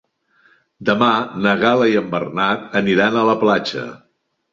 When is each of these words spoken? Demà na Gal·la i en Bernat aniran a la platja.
Demà 0.89 1.09
na 1.45 1.53
Gal·la 1.63 1.89
i 1.91 1.99
en 1.99 2.07
Bernat 2.13 2.65
aniran 2.81 3.19
a 3.21 3.27
la 3.29 3.37
platja. 3.45 3.85